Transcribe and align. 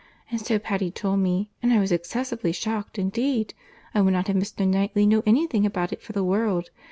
And 0.31 0.41
so 0.41 0.57
Patty 0.57 0.89
told 0.89 1.19
me, 1.19 1.51
and 1.61 1.71
I 1.71 1.79
was 1.79 1.91
excessively 1.91 2.51
shocked 2.53 2.97
indeed! 2.97 3.53
I 3.93 4.01
would 4.01 4.13
not 4.13 4.25
have 4.29 4.35
Mr. 4.35 4.67
Knightley 4.67 5.05
know 5.05 5.21
any 5.27 5.45
thing 5.45 5.63
about 5.63 5.93
it 5.93 6.01
for 6.01 6.11
the 6.11 6.23
world! 6.23 6.71